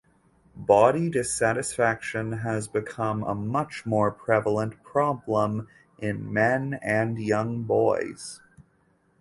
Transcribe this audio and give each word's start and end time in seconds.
Body 0.55 1.11
dissatisfaction 1.11 2.31
has 2.31 2.67
become 2.67 3.21
a 3.21 3.35
much 3.35 3.85
more 3.85 4.09
prevalent 4.09 4.81
problem 4.81 5.67
in 5.99 6.33
men 6.33 6.79
and 6.81 7.21
young 7.21 7.61
boys. 7.61 8.41